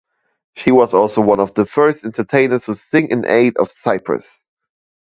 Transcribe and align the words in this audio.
She 0.55 0.71
was 0.71 0.95
also 0.95 1.21
one 1.21 1.39
of 1.39 1.53
the 1.53 1.63
first 1.67 2.03
entertainers 2.05 2.65
to 2.65 2.73
sing 2.73 3.11
in 3.11 3.23
aid 3.27 3.57
of 3.57 3.69
Cyprus. 3.69 4.47